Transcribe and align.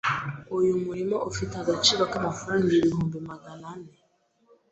uyu 0.57 0.73
murima 0.85 1.17
ufite 1.29 1.53
agaciro 1.63 2.03
k’amafaranga 2.11 2.69
ibihumbi 2.79 3.17
magana 3.29 3.65
ane 3.73 3.91